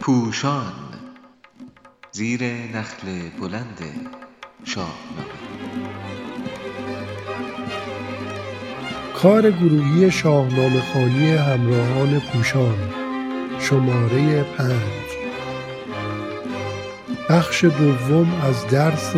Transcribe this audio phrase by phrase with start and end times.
[0.00, 0.72] پوشان
[2.12, 3.78] زیر نخل بلند
[4.64, 5.42] شاهنامه
[9.14, 12.78] کار گروهی شاهنامه خانی همراهان پوشان
[13.58, 15.08] شماره پنج.
[17.28, 19.14] بخش دوم از درس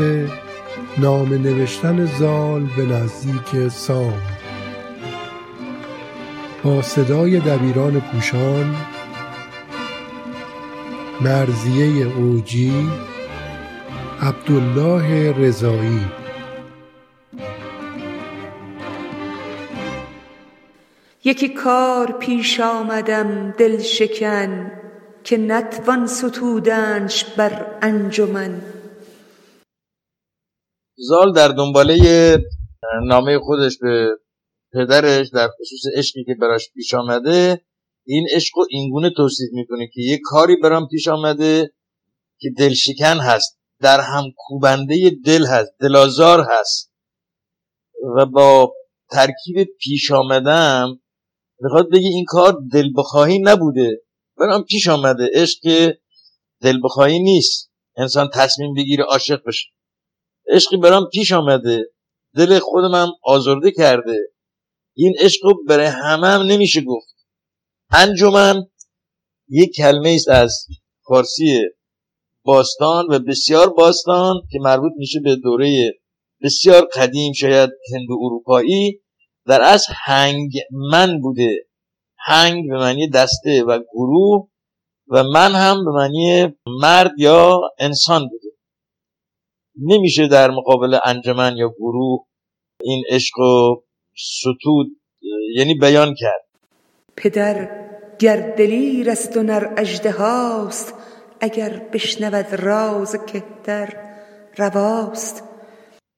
[0.98, 4.33] نام نوشتن زال به نزدیک سام.
[6.64, 8.76] با صدای دبیران پوشان
[11.20, 12.88] مرزیه اوجی
[14.22, 16.00] عبدالله رضایی.
[21.24, 24.72] یکی کار پیش آمدم دل شکن
[25.24, 28.62] که نتوان ستودنش بر انجمن.
[30.96, 31.96] زال در دنباله
[33.06, 34.08] نامه خودش به
[34.74, 37.64] پدرش در خصوص عشقی که براش پیش آمده
[38.06, 41.72] این عشق رو اینگونه توصیف می‌کنه که یه کاری برام پیش آمده
[42.40, 46.92] که دلشکن هست در هم کوبنده دل هست دلازار هست
[48.16, 48.74] و با
[49.10, 51.00] ترکیب پیش آمدم
[51.60, 54.02] می‌خواد بگه این کار دل بخواهی نبوده.
[54.36, 55.92] برام پیش آمده عشق
[56.60, 57.70] دل بخواهی نیست.
[57.96, 59.66] انسان تصمیم بگیره عاشق بشه.
[60.48, 61.84] عشقی برام پیش آمده.
[62.36, 64.33] دل خودم هم آزرده کرده.
[64.96, 67.14] این عشق رو برای همه هم نمیشه گفت.
[67.92, 68.62] انجمن
[69.48, 70.66] یک کلمه است از
[71.08, 71.60] فارسی
[72.44, 75.92] باستان و بسیار باستان که مربوط میشه به دوره
[76.42, 79.00] بسیار قدیم شاید هندو اروپایی
[79.46, 79.86] در از
[80.70, 81.66] من بوده.
[82.18, 84.48] هنگ به معنی دسته و گروه
[85.08, 88.48] و من هم به معنی مرد یا انسان بوده.
[89.82, 92.26] نمیشه در مقابل انجمن یا گروه
[92.80, 93.82] این عشق و
[94.16, 94.86] ستود
[95.54, 96.44] یعنی بیان کرد.
[97.16, 97.68] پدر
[98.18, 100.94] گر دلیر است و نر اجده هاست
[101.40, 103.96] اگر بشنود راز کهتر
[104.58, 105.44] رواست.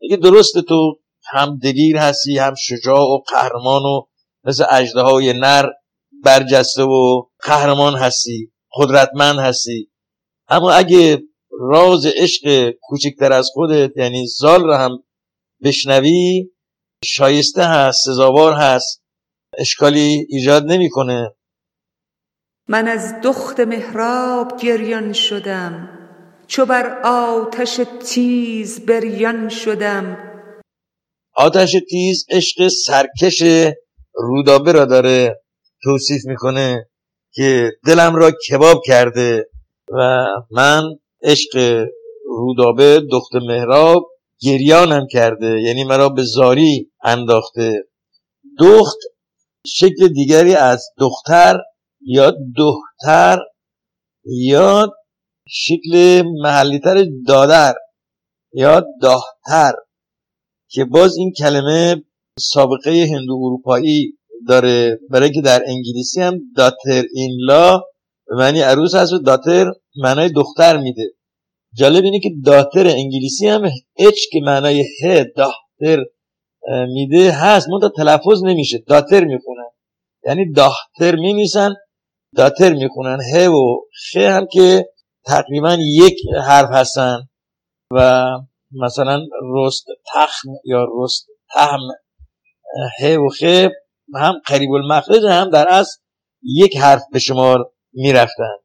[0.02, 0.98] اگه درسته تو
[1.32, 4.02] هم دلیر هستی هم شجاع و قهرمان و
[4.44, 5.66] مثل اجده های نر
[6.24, 9.90] برجسته و قهرمان هستی قدرتمند هستی.
[10.48, 11.22] اما اگه
[11.60, 14.90] راز عشق کوچکتر از خودت یعنی زال رو هم
[15.64, 16.50] بشنوی
[17.04, 19.02] شایسته هست سزاوار هست
[19.58, 21.32] اشکالی ایجاد نمی‌کنه.
[22.68, 25.88] من از دخت محراب گریان شدم
[26.46, 30.32] چو بر آتش تیز بریان شدم.
[31.34, 33.42] آتش تیز عشق سرکش
[34.14, 35.40] رودابه را داره
[35.82, 36.88] توصیف می‌کنه
[37.32, 39.50] که دلم را کباب کرده
[39.92, 40.82] و من
[41.22, 41.84] عشق
[42.26, 44.10] رودابه دخت مهراب
[44.40, 47.84] گریانم کرده یعنی مرا به زاری انداخته.
[48.58, 48.96] دخت
[49.66, 51.56] شکل دیگری از دختر
[52.00, 53.38] یا دختر
[54.24, 54.92] یا
[55.48, 57.74] شکل محلیتر دادر
[58.52, 59.72] یا داهتر
[60.68, 62.04] که باز این کلمه
[62.38, 64.98] سابقه هندو اروپایی داره.
[65.10, 67.78] برای که در انگلیسی هم داتر این لا
[68.26, 71.15] به معنی عروس هست و داتر معنای دختر میده.
[71.78, 73.64] جالب اینه که داتر انگلیسی هم
[73.96, 76.04] اچ که معنای ه داتر
[76.88, 77.68] میده هست.
[77.68, 78.78] منتها تلفظ نمیشه.
[78.78, 79.70] داتر می‌خونن.
[80.26, 81.74] یعنی داتر میمیسن
[82.36, 83.18] داتر می‌خونن.
[83.34, 83.76] ه و
[84.12, 84.86] خ هم که
[85.26, 87.18] تقریبا یک حرف هستن.
[87.90, 88.28] و
[88.72, 89.20] مثلا
[89.54, 91.80] رست تخم یا رست تهم
[93.00, 93.42] ه و خ
[94.14, 95.98] هم قریب المخرج هم در اصل
[96.42, 98.56] یک حرف به شمار می‌رفتن.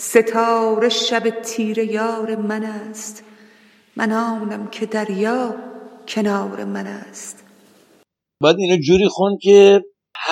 [0.00, 3.24] ستاره شب تیره یار من است.
[3.96, 5.54] من آنم که دریا
[6.08, 7.44] کنار من است.
[8.40, 9.80] باید اینو جوری خون که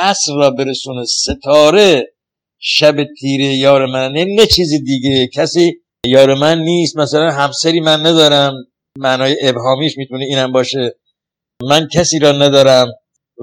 [0.01, 2.13] حسر را برسونه ستاره
[2.59, 4.13] شب تیره یار من.
[4.13, 5.29] نه, نه چیزی دیگه.
[5.35, 6.97] کسی یار من نیست.
[6.97, 8.53] مثلا همسری من ندارم.
[8.99, 10.95] معنای ابهامیش می‌تونه اینم باشه.
[11.63, 12.89] من کسی را ندارم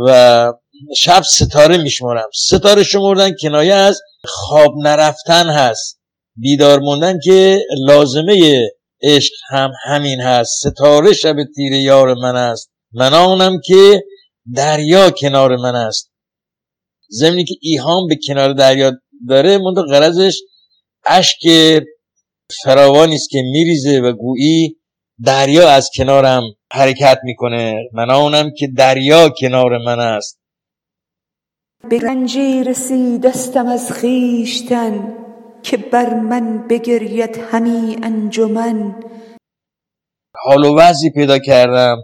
[0.08, 0.54] و
[0.98, 2.30] شب ستاره میشمارم.
[2.34, 5.97] ستاره شمردن کنایه از خواب نرفتن هست.
[6.38, 8.68] بیدار موندن که لازمه
[9.04, 10.68] عشق هم همین هست.
[10.68, 12.72] ستاره شب تیر یار من است.
[12.94, 14.04] من آنم که
[14.54, 16.12] دریا کنار من است.
[17.10, 18.92] زمینی که ایهام به کنار دریا
[19.30, 20.42] داره منتها غرضش
[21.08, 21.40] اشک
[22.64, 24.78] فراوانی است که میریزه و گویی
[25.24, 27.76] دریا از کنارم حرکت می‌کنه.
[27.94, 30.40] من آنم که دریا کنار من است.
[31.90, 35.27] به رنجی رسیدستم از خیشتن
[35.70, 39.04] که بر من بگرید همی انجمن.
[40.36, 41.98] حال و وضعی پیدا کردم.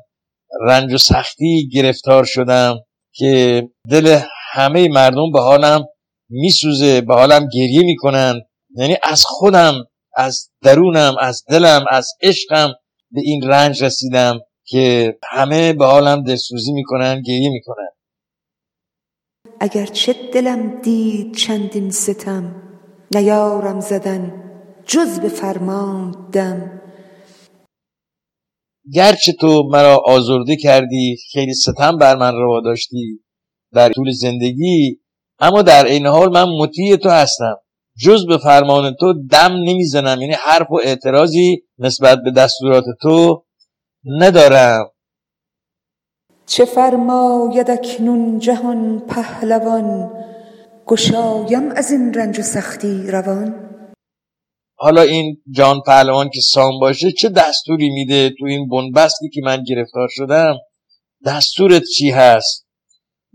[0.62, 2.76] رنج و سختی گرفتار شدم
[3.14, 4.20] که دل
[4.52, 5.86] همه مردم به حالم
[6.30, 8.42] میسوزه به حالم گریه می‌کنن.
[8.76, 9.74] یعنی از خودم
[10.16, 12.74] از درونم از دلم از عشقم
[13.12, 17.90] به این رنج رسیدم که همه به حالم دلسوزی می‌کنن گریه می‌کنن.
[19.60, 22.63] اگر چه دلم دید چندین ستم
[23.16, 24.44] نیارم زدن
[24.86, 26.82] جز به فرمان دم.
[28.94, 33.24] گرچه تو مرا آزرده کردی خیلی ستم بر من روا داشتی.
[33.74, 35.00] در طول زندگی
[35.40, 37.56] اما در این حال من مطیع تو هستم.
[38.06, 43.46] جز به فرمان تو دم نمی‌زنم یعنی حرف و اعتراضی نسبت به دستورات تو
[44.20, 44.90] ندارم.
[46.46, 50.23] چه فرماید اکنون جهان پهلوان؟
[50.88, 53.70] گشایم از این رنج و سختی روان.
[54.78, 59.64] حالا این جان پهلوان که سام باشه چه دستوری میده تو این بنبستی که من
[59.68, 60.56] گرفتار شدم؟
[61.26, 62.66] دستورت چی هست؟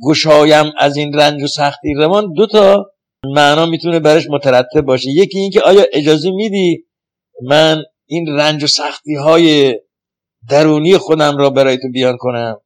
[0.08, 2.32] گشایم از این رنج و سختی روان.
[2.32, 2.86] دو تا
[3.24, 5.10] معنا می‌تونه برش مترتب باشه.
[5.10, 6.84] یکی اینکه آیا اجازه میدی
[7.42, 9.74] من این رنج و سختی های
[10.48, 12.60] درونی خودم را برای تو بیان کنم؟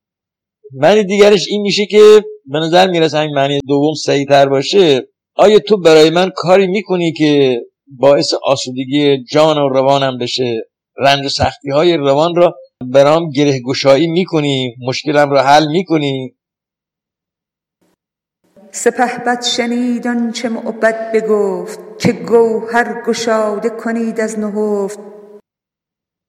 [0.72, 5.08] معنی دیگرش این میشه که به نظر می‌رسه همین معنی دوم سعی تر باشه.
[5.36, 10.62] آیا تو برای من کاری می‌کنی که باعث آسودگی جان و روانم بشه؟
[10.98, 16.34] رنج و سختی های روان را برام گره گشایی می‌کنی؟ مشکلم را حل می‌کنی؟
[19.26, 24.98] بد شنید چه معبد بگفت که گوهر گشاده کنید از نهفت.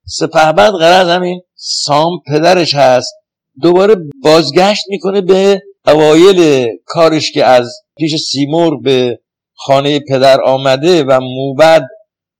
[0.05, 3.13] سپهبد قرار همین سام پدرش هست.
[3.61, 9.19] دوباره بازگشت می‌کنه به اوایل کارش که از پیش سیمور به
[9.55, 11.83] خانه پدر آمده و موبد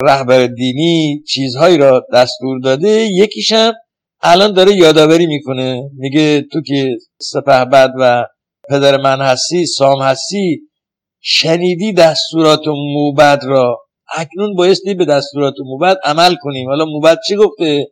[0.01, 3.73] رهبر دینی چیزهایی را دستور داده یکیشم
[4.21, 5.89] الان داره یادآوری می‌کنه.
[5.97, 8.25] میگه تو که سپهبد و
[8.69, 10.61] پدر من هستی سام هستی
[11.21, 13.77] شنیدی دستورات موبد را؟
[14.15, 17.87] اکنون بایستی به دستورات موبد عمل کنیم حالا موبد چی گفته؟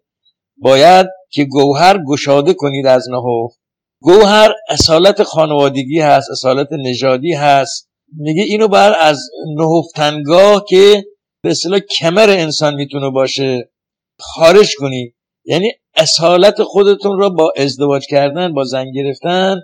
[0.57, 3.60] باید که گوهر گشاده کنید از نهفت.
[4.01, 7.89] گوهر اصالت خانوادگی هست اصالت نژادی هست.
[8.17, 9.19] میگه اینو بر از
[9.57, 11.03] نهفتنگاه که
[11.43, 13.69] به اصطلاح کمر انسان می‌تونه باشه
[14.19, 15.15] خارج کنید
[15.45, 19.61] یعنی اصالت خودتون را با ازدواج کردن با زن گرفتن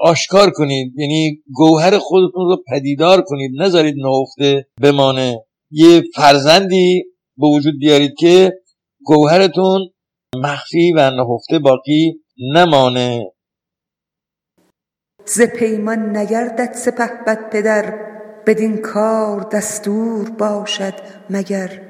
[0.00, 0.92] آشکار کنید.
[0.98, 3.50] یعنی گوهر خودتون رو پدیدار کنید.
[3.62, 5.44] نذارید نهفته بمانه.
[5.70, 7.04] یه فرزندی
[7.36, 8.52] به وجود بیارید که
[9.04, 9.88] گوهرتون
[10.36, 12.20] مخفی و نهفته باقی
[12.54, 13.32] نمانه.
[15.28, 17.94] ز پیمان نگردد سپه بد پدر
[18.46, 20.94] بدین کار دستور باشد
[21.30, 21.80] مگر.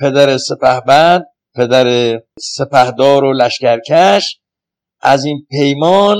[0.00, 4.40] پدر سپهبد پدر سپهدار و لشکرکش
[5.00, 6.16] از این پیمان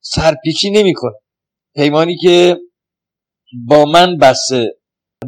[0.00, 1.14] سرپیچی نمی‌کنه
[1.74, 2.56] پیمانی که
[3.66, 4.74] با من بسته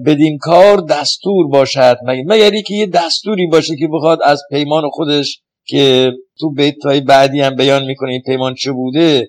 [0.06, 2.50] بدین کار دستور باشد مگر.
[2.50, 6.74] که یه دستوری باشه که بخواد از پیمان خودش که تو بیت
[7.06, 9.28] بعدی هم بیان می‌کنه این پیمان چه بوده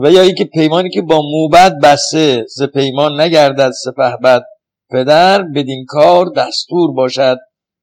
[0.00, 4.44] و یا اینکه پیمانی که با موبت بسته ز پیمان نگردد سپهبد
[4.90, 7.38] پدر بدین کار دستور باشد.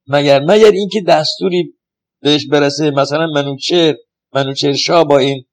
[0.08, 1.74] مگر مگر اینکه دستوری
[2.22, 3.96] بهش برسه مثلا منوچر
[4.34, 5.46] منوچر شاه با این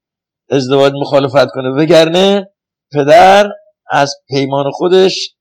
[0.51, 1.69] ازدواج مخالفت کنه.
[1.69, 2.51] وگرنه
[2.93, 3.51] پدر
[3.91, 5.35] از پیمان خودش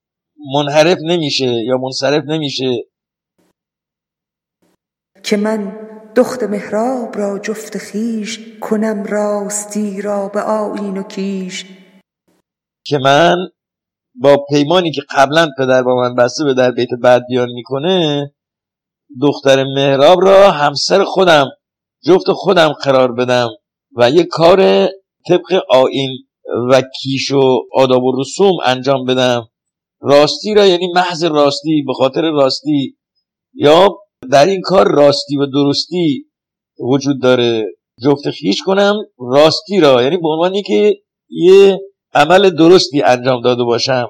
[0.54, 2.86] منحرف نمیشه یا منصرف نمیشه.
[5.24, 11.66] که من دخت مهراب را جفت خیش کنم راستی را به آین و کیش.
[12.86, 13.36] که من
[14.16, 18.32] با پیمانی که قبلا پدر با من بسته به در بیت بعد بیان می‌کنه
[19.22, 21.48] دختر مهراب را همسر خودم
[22.06, 23.50] جفت خودم قرار بدم
[23.98, 24.88] و یه کار
[25.28, 26.18] طبق آین
[26.70, 27.42] و کیش و
[27.74, 29.48] آداب و رسوم انجام بدم.
[30.02, 32.98] راستی را یعنی محض راستی به خاطر راستی.
[33.54, 33.98] یا
[34.32, 36.26] در این کار راستی و درستی
[36.80, 37.66] وجود داره.
[38.04, 40.96] جفت خیش کنم راستی را یعنی به عنوانی که
[41.30, 41.80] یه
[42.14, 44.08] عمل درستی انجام داده باشم.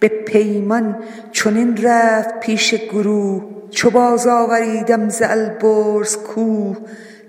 [0.00, 6.76] به پیمان چنین رفت پیش گروه چو باز آوریدم ز البرز کوه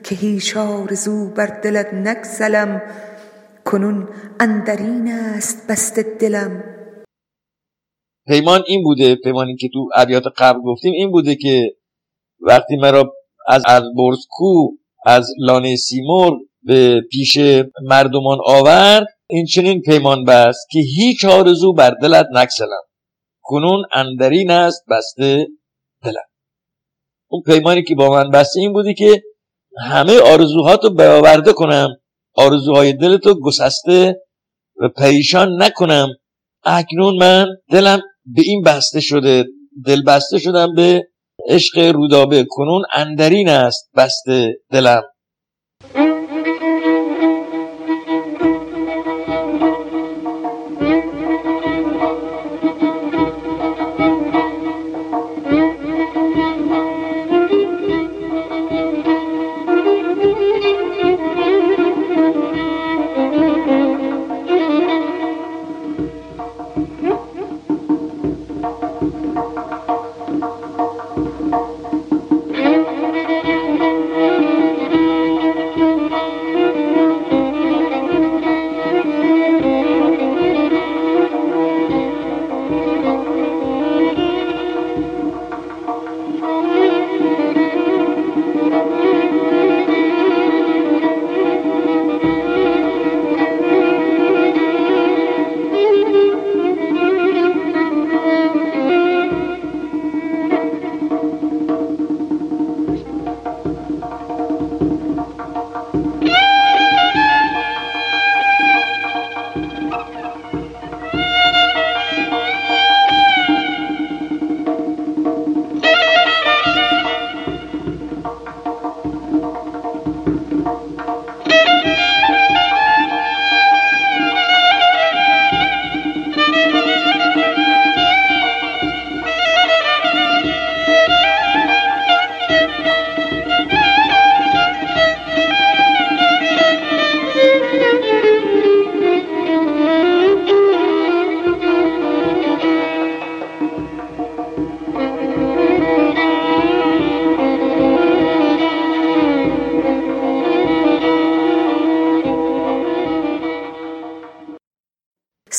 [0.04, 2.82] که هیچ آرزو بر دلت نگسلم
[3.66, 4.10] کنون
[4.40, 6.64] اندرین است بست دلم.
[8.28, 11.76] پیمان این بوده پیمانی که تو ابیات قبل گفتیم این بوده که
[12.40, 13.14] وقتی مرا
[13.48, 14.70] از البرز کو
[15.06, 17.38] از لانه سیمور به پیش
[17.82, 22.82] مردمان آورد این چنین پیمان بست که هیچ آرزو بر دلت نکسلم.
[23.42, 25.48] کنون اندرین است بسته
[26.04, 26.26] دلم.
[27.30, 29.24] اون پیمانی که با من بسته این بودی که
[29.82, 31.90] همه آرزوهاتو برآورده کنم
[32.34, 34.22] آرزوهای دلتو گسسته
[34.82, 36.08] و پریشان نکنم.
[36.64, 39.46] اکنون من دلم به این بسته شده
[39.86, 41.08] دل بسته شدم به
[41.50, 42.46] عشق رودابه.
[42.50, 45.04] کنون اندرین است بسته دلم.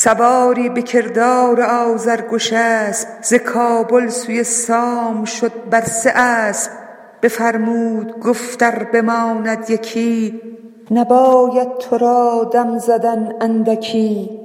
[0.04, 6.70] سواری به کردار آذرگش اسپ ز کابل سوی سام شد بر سه اسپ
[7.22, 10.40] بفرمود گفت ار بماند یکی
[10.90, 14.40] نباید تو را دم زدن اندکی.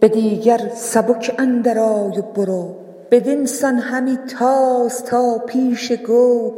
[0.00, 2.76] به دیگر سبک اندر آی و برو.
[3.10, 6.54] بدین سان همی تاز تا پیش گو.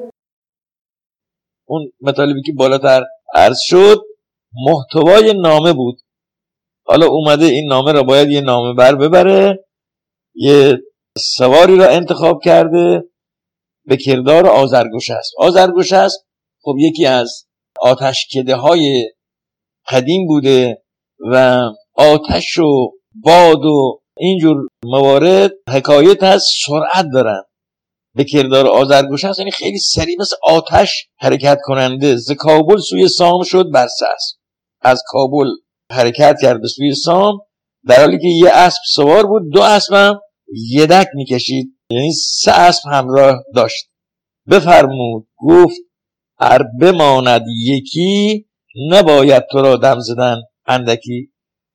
[1.69, 3.03] اون مطالبی که بالاتر
[3.35, 3.99] عرض شد
[4.67, 6.01] محتوای نامه بود.
[6.91, 9.65] حالا اومده این نامه را باید یه نامه بر ببره
[10.35, 10.79] یه
[11.19, 13.05] سواری را انتخاب کرده
[13.87, 15.33] به کردار آزرگوش است.
[15.39, 16.27] آزرگوش است
[16.63, 17.47] خب یکی از
[17.81, 19.11] آتشکده های
[19.89, 20.83] قدیم بوده
[21.33, 21.61] و
[21.95, 27.43] آتش و باد و اینجور موارد حکایت از سرعت دارن.
[28.17, 32.17] به کردار آزرگوش است یعنی خیلی سریع مثل آتش حرکت کننده.
[32.17, 33.89] ز کابل سوی سام شد بر
[34.81, 35.47] از کابل
[35.91, 37.39] حرکت کرد به سوی سام
[37.87, 40.21] در حالی که یه اسب سوار بود دو اسب هم
[40.71, 41.67] یدک می‌کشید.
[41.91, 43.91] یعنی سه اسب همراه داشت.
[44.51, 45.77] بفرمود گفت
[46.39, 48.47] ار بماند یکی
[48.91, 51.33] نباید تو را دم زدن اندکی.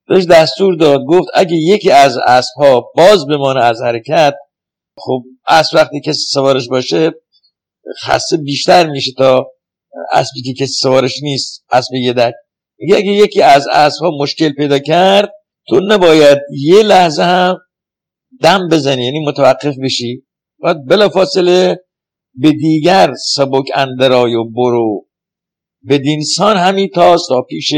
[0.07, 4.33] بهش دستور داد گفت اگه یکی از اسب ها باز بمانه از حرکت
[4.97, 7.11] خب اسب وقتی کسی سوارش باشه
[8.03, 9.47] خسته بیشتر میشه تا
[10.11, 12.33] اسبی که کسی سوارش نیست اسب یدک.
[12.77, 15.31] میگه اگه یکی از اسبها مشکل پیدا کرد
[15.67, 17.57] تو نباید یه لحظه هم
[18.41, 20.23] دم بزنی یعنی متوقف بشی.
[20.59, 21.79] باید بلا فاصله
[22.33, 25.07] به دیگر سبک اندرای و برو.
[25.81, 27.73] به دینسان همین تاست تا پیش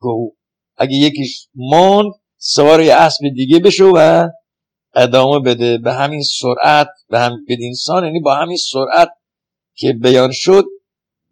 [0.00, 0.34] گو.
[0.76, 4.28] اگه یکیش ماند سوار یه اسب دیگه بشو و
[4.94, 5.78] ادامه بده.
[5.78, 9.08] به همین سرعت به هم به دینسان یعنی با همین سرعت
[9.76, 10.64] که بیان شد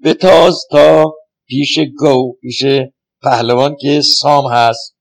[0.00, 1.14] به تاز تا
[1.48, 2.64] پیش گو پیش
[3.22, 4.96] پهلوان که سام هست.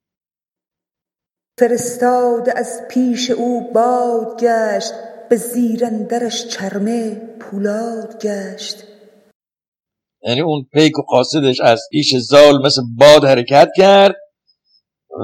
[1.60, 4.94] فرستاد از پیش او باد گشت
[5.30, 8.84] به زیرندرش چرمه پولاد گشت.
[10.24, 14.16] یعنی اون پیک و قاصدش از پیش زال مثل باد حرکت کرد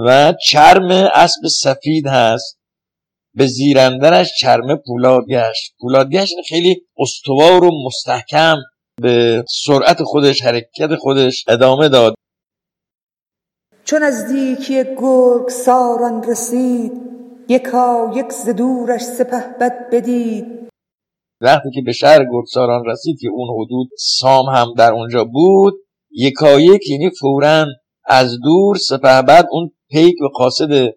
[0.06, 2.60] و چرم اسب سفید هست.
[3.34, 5.74] به زیرندرش چرمه پولاد گشت.
[5.80, 8.58] پولاد گشت یعنی خیلی استوار و مستحکم.
[9.02, 12.16] به سرعت خودش حرکت خودش ادامه داد.
[13.86, 16.92] چون از دیکی گرگ ساران رسید
[17.50, 19.02] یکا یک ز دورش
[19.62, 20.70] بد بدید.
[21.42, 25.74] وقتی که به شهر گرگساران رسید که اون حدود سام هم در اونجا بود
[26.12, 27.66] یکا یک یعنی فورا
[28.06, 30.94] از دور بد اون پیک و قاصد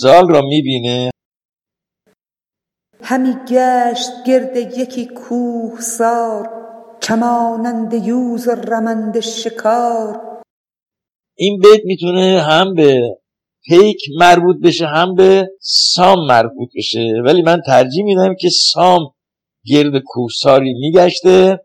[0.00, 1.10] زال را می‌بینه.
[3.02, 6.48] همی گشت گرد یکی کوه سار
[7.00, 10.27] چمانند یوز و رمند شکار.
[11.38, 13.16] این بیت می‌تونه هم به
[13.68, 17.12] پیک مربوط بشه هم به سام مربوط بشه.
[17.24, 19.00] ولی من ترجیح میدم که سام
[19.66, 21.60] گرد کوساری میگشته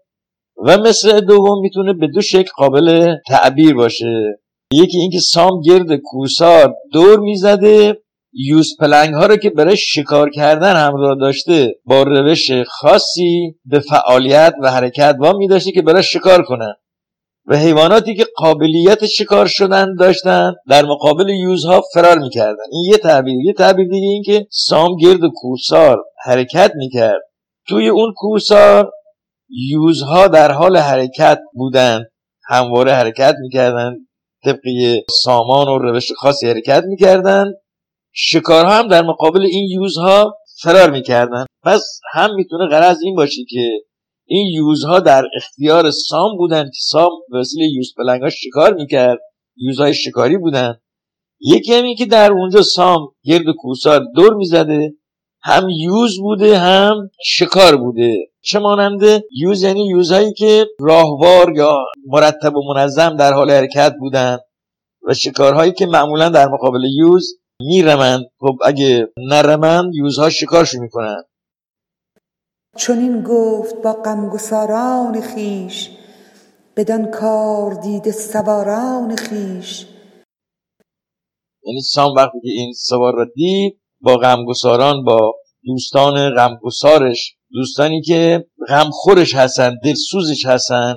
[0.65, 4.39] و مثل دوم می‌تونه به دو شکل قابل تعبیر باشه.
[4.71, 7.97] یکی اینکه سام گرد کوسار دور می‌زده
[8.33, 14.53] یوز پلنگ ها رو که برای شکار کردن همراه داشته با روش خاصی به فعالیت
[14.61, 16.73] و حرکت وامی داشته که برای شکار کنن.
[17.47, 22.63] و حیواناتی که قابلیت شکار شدن داشتن در مقابل یوزها فرار می‌کردن.
[22.71, 23.45] این یه تعبیر.
[23.45, 27.21] یه تعبیر دیگه این که سام گرد کوسار حرکت می‌کرد.
[27.67, 28.91] توی اون کوسار
[29.69, 32.03] یوزها در حال حرکت بودن.
[32.49, 33.93] همواره حرکت می‌کردن.
[34.45, 37.53] طبقی سامان و روش خاصی حرکت می‌کردن.
[38.13, 41.45] شکارها هم در مقابل این یوزها فرار می‌کردن.
[41.63, 43.69] پس هم می‌تونه غرض این باشه که
[44.35, 49.19] این یوزها در اختیار سام بودن که سام به وسیله یوز پلنگ شکار می‌کرد؟
[49.57, 50.77] یوزهای شکاری بودن.
[51.39, 54.93] یکی هم که در اونجا سام گرد کوسار دور می‌زده
[55.41, 58.17] هم یوز بوده هم شکار بوده.
[58.41, 64.37] چه ماننده؟ یوز یعنی یوزهایی که راهوار یا مرتب و منظم در حال حرکت بودن
[65.07, 68.25] و شکارهایی که معمولا در مقابل یوز میرمند.
[68.39, 71.23] خب اگه نرمند یوزها شکارشو می‌کنن.
[72.75, 75.89] چون این گفت با غمگساران خیش
[76.77, 79.85] بدان کار دیده سواران خیش.
[81.65, 85.33] یعنی سام وقتی که این سوار را دید با غمگساران با
[85.65, 90.95] دوستان غمگسارش دوستانی که غمخورش هستن دلسوزش هستن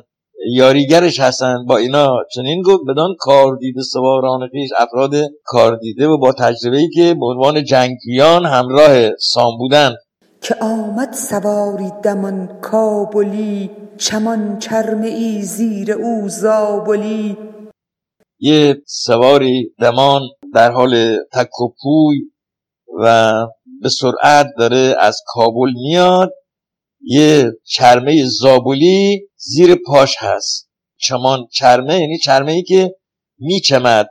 [0.54, 5.14] یاریگرش هستن با اینا چنین گفت بدان کار دیده سواران خیش افراد
[5.44, 9.94] کار دیده و با تجربه ای که به عنوان جنگیان همراه سام بودن.
[10.46, 17.36] که آمد سواری دمان کابلی چمان چرمه ای زیر او زابلی.
[18.38, 20.22] یه سواری دمان
[20.54, 22.18] در حال تک و پوی
[23.02, 23.32] و
[23.82, 26.32] به سرعت داره از کابل میاد.
[27.00, 30.70] یه چرمه زابلی زیر پاش هست.
[30.96, 32.96] چمان چرمه یعنی چرمه ای که
[33.38, 34.08] میچمد.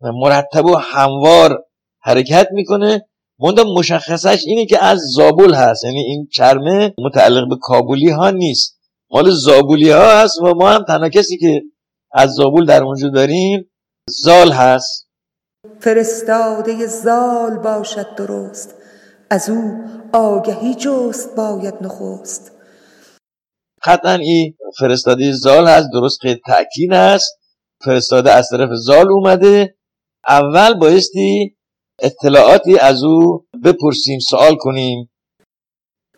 [0.00, 1.64] مرتب و هموار
[2.00, 3.08] حرکت می‌کنه.
[3.44, 5.84] مونده مشخصش اینه که از زابل هست.
[5.84, 8.78] یعنی این چرمه متعلق به کابولی ها نیست.
[9.10, 11.62] مال زابولی ها هست و ما هم تنها کسی که
[12.12, 13.70] از زابول در اونجا داریم
[14.08, 15.08] زال هست.
[15.80, 18.74] فرستاده زال باشد درست.
[19.30, 22.52] از او آگهی جست باید نخست.
[23.84, 27.38] قطعا این فرستاده زال هست درست که تأکید هست
[27.84, 29.76] فرستاده از طرف زال اومده.
[30.28, 31.56] اول بایستی
[31.98, 35.10] اطلاعاتی از او بپرسیم سوال کنیم.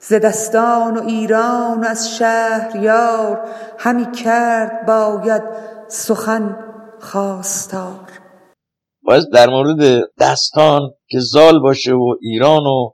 [0.01, 5.43] ز دستان و ایران و از شهریار همی کرد باید
[5.89, 6.59] سخن
[7.01, 8.11] خواستار.
[9.03, 12.91] باید در مورد دستان که زال باشه و ایران و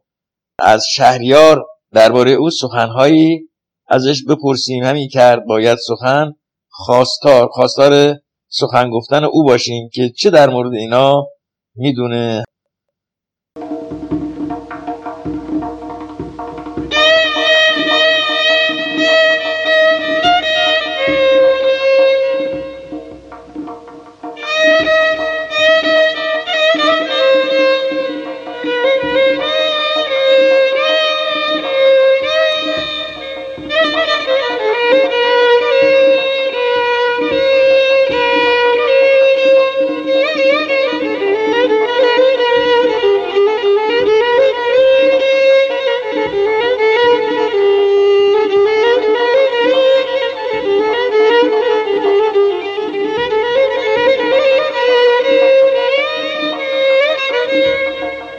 [0.59, 3.49] از شهریار درباره او سخنهایی
[3.88, 4.85] ازش بپرسیم.
[4.85, 6.33] همین کرد باید سخن
[6.71, 8.16] خواستار خواستار
[8.49, 11.27] سخن گفتن او باشیم که چه در مورد اینا
[11.75, 12.45] می‌دونه.